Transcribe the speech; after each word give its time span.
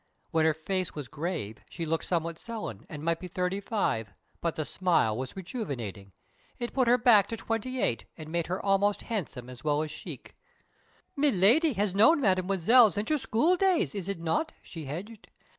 When 0.31 0.45
her 0.45 0.55
face 0.55 0.95
was 0.95 1.07
grave, 1.07 1.59
she 1.69 1.85
looked 1.85 2.05
somewhat 2.05 2.39
sullen, 2.39 2.87
and 2.89 3.03
might 3.03 3.19
be 3.19 3.27
thirty 3.27 3.59
five; 3.59 4.11
but 4.41 4.55
the 4.55 4.65
smile 4.65 5.15
was 5.15 5.35
rejuvenating. 5.35 6.11
It 6.57 6.73
put 6.73 6.87
her 6.87 6.97
back 6.97 7.27
to 7.27 7.37
twenty 7.37 7.79
eight, 7.79 8.05
and 8.17 8.31
made 8.31 8.47
her 8.47 8.59
almost 8.59 9.03
handsome 9.03 9.47
as 9.47 9.63
well 9.63 9.83
as 9.83 9.91
chic. 9.91 10.35
"Miladi 11.15 11.73
has 11.73 11.93
known 11.93 12.19
Mademoiselle 12.19 12.89
since 12.89 13.11
her 13.11 13.19
schooldays, 13.19 13.93
is 13.93 14.09
it 14.09 14.19
not?" 14.19 14.53
she 14.63 14.85
hedged. 14.85 15.27